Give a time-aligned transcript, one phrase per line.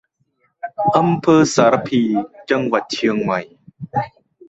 [0.97, 2.01] อำเภอสารภี
[2.49, 3.39] จังหวัดเชียงใหม่